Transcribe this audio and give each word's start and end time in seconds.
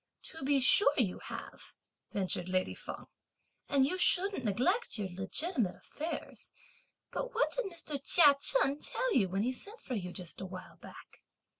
"To 0.33 0.41
be 0.43 0.59
sure 0.59 0.95
you 0.99 1.19
have," 1.19 1.75
ventured 2.11 2.49
lady 2.49 2.73
Feng, 2.73 3.05
"and 3.69 3.85
you 3.85 3.99
shouldn't 3.99 4.43
neglect 4.43 4.97
your 4.97 5.09
legitimate 5.09 5.75
affairs; 5.75 6.53
but 7.11 7.35
what 7.35 7.51
did 7.51 7.65
Mr. 7.71 8.03
Chia 8.03 8.35
Chen 8.41 8.79
tell 8.79 9.13
you 9.13 9.29
when 9.29 9.43
he 9.43 9.53
sent 9.53 9.79
for 9.79 9.93
you 9.93 10.11
just 10.11 10.41
a 10.41 10.45
while 10.47 10.77
back?" 10.77 11.21